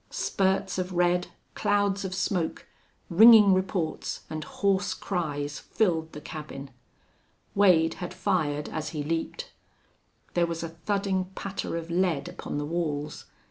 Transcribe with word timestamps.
Spurts 0.09 0.79
of 0.79 0.93
red, 0.93 1.27
clouds 1.53 2.03
of 2.03 2.15
smoke, 2.15 2.65
ringing 3.07 3.53
reports, 3.53 4.21
and 4.31 4.43
hoarse 4.43 4.95
cries 4.95 5.59
filled 5.59 6.13
the 6.13 6.19
cabin. 6.21 6.71
Wade 7.53 7.93
had 8.01 8.11
fired 8.11 8.67
as 8.67 8.89
he 8.97 9.03
leaped. 9.03 9.51
There 10.33 10.47
was 10.47 10.63
a 10.63 10.69
thudding 10.69 11.25
patter 11.35 11.77
of 11.77 11.91
lead 11.91 12.27
upon 12.27 12.57
the 12.57 12.65
walls. 12.65 13.25